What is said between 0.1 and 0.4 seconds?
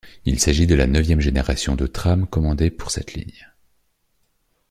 Il